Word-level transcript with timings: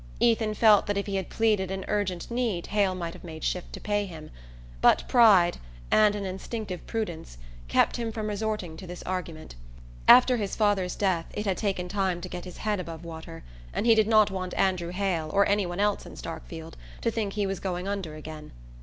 Ethan 0.19 0.55
felt 0.55 0.87
that 0.87 0.97
if 0.97 1.05
he 1.05 1.15
had 1.17 1.29
pleaded 1.29 1.69
an 1.69 1.85
urgent 1.87 2.31
need 2.31 2.65
Hale 2.65 2.95
might 2.95 3.13
have 3.13 3.23
made 3.23 3.43
shift 3.43 3.71
to 3.73 3.79
pay 3.79 4.07
him; 4.07 4.31
but 4.81 5.07
pride, 5.07 5.59
and 5.91 6.15
an 6.15 6.25
instinctive 6.25 6.87
prudence, 6.87 7.37
kept 7.67 7.97
him 7.97 8.11
from 8.11 8.25
resorting 8.27 8.75
to 8.77 8.87
this 8.87 9.03
argument. 9.03 9.53
After 10.07 10.37
his 10.37 10.55
father's 10.55 10.95
death 10.95 11.27
it 11.35 11.45
had 11.45 11.57
taken 11.57 11.87
time 11.87 12.19
to 12.21 12.29
get 12.29 12.45
his 12.45 12.57
head 12.57 12.79
above 12.79 13.05
water, 13.05 13.43
and 13.75 13.85
he 13.85 13.93
did 13.93 14.07
not 14.07 14.31
want 14.31 14.55
Andrew 14.57 14.89
Hale, 14.89 15.29
or 15.31 15.47
any 15.47 15.67
one 15.67 15.79
else 15.79 16.03
in 16.07 16.15
Starkfield, 16.15 16.77
to 17.01 17.11
think 17.11 17.33
he 17.33 17.45
was 17.45 17.59
going 17.59 17.87
under 17.87 18.15
again. 18.15 18.53